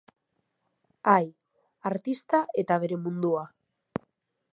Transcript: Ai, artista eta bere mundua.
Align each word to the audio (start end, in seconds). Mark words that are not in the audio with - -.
Ai, 1.15 1.27
artista 1.89 2.39
eta 2.63 2.79
bere 2.85 2.99
mundua. 3.05 3.45